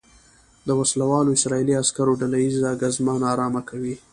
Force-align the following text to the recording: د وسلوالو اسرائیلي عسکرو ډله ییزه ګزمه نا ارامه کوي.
د 0.67 0.69
وسلوالو 0.79 1.35
اسرائیلي 1.37 1.73
عسکرو 1.81 2.19
ډله 2.21 2.37
ییزه 2.43 2.69
ګزمه 2.81 3.13
نا 3.21 3.27
ارامه 3.33 3.61
کوي. 3.69 3.95